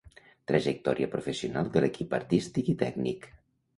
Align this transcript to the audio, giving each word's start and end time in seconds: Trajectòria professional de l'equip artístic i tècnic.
Trajectòria 0.51 1.11
professional 1.11 1.69
de 1.75 1.85
l'equip 1.85 2.17
artístic 2.21 2.73
i 2.75 2.79
tècnic. 2.85 3.29